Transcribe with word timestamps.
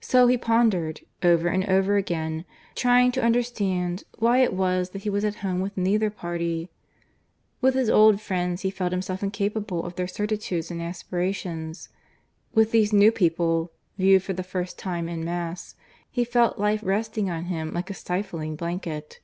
So 0.00 0.28
he 0.28 0.36
pondered, 0.38 1.00
over 1.20 1.48
and 1.48 1.68
over 1.68 1.96
again, 1.96 2.44
trying 2.76 3.10
to 3.10 3.24
understand 3.24 4.04
why 4.18 4.38
it 4.38 4.52
was 4.52 4.90
that 4.90 5.02
he 5.02 5.10
was 5.10 5.24
at 5.24 5.34
home 5.42 5.58
with 5.58 5.76
neither 5.76 6.10
party. 6.10 6.70
With 7.60 7.74
his 7.74 7.90
old 7.90 8.20
friends 8.20 8.62
he 8.62 8.70
felt 8.70 8.92
himself 8.92 9.20
incapable 9.20 9.84
of 9.84 9.96
their 9.96 10.06
certitudes 10.06 10.70
and 10.70 10.80
aspirations; 10.80 11.88
with 12.54 12.70
these 12.70 12.92
new 12.92 13.10
people, 13.10 13.72
viewed 13.96 14.22
for 14.22 14.32
the 14.32 14.44
first 14.44 14.78
time 14.78 15.08
en 15.08 15.24
masse, 15.24 15.74
he 16.08 16.22
felt 16.24 16.60
life 16.60 16.78
resting 16.84 17.28
on 17.28 17.46
him 17.46 17.72
like 17.74 17.90
a 17.90 17.94
stifling 17.94 18.54
blanket. 18.54 19.18